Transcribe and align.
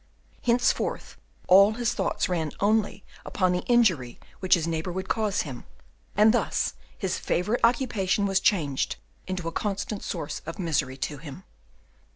Henceforth 0.43 1.15
all 1.47 1.73
his 1.73 1.93
thoughts 1.93 2.27
ran 2.27 2.53
only 2.59 3.03
upon 3.23 3.51
the 3.51 3.61
injury 3.67 4.19
which 4.39 4.55
his 4.55 4.65
neighbour 4.65 4.91
would 4.91 5.07
cause 5.07 5.43
him, 5.43 5.63
and 6.17 6.33
thus 6.33 6.73
his 6.97 7.19
favourite 7.19 7.61
occupation 7.63 8.25
was 8.25 8.39
changed 8.39 8.95
into 9.27 9.47
a 9.47 9.51
constant 9.51 10.01
source 10.01 10.41
of 10.47 10.57
misery 10.57 10.97
to 10.97 11.19
him. 11.19 11.43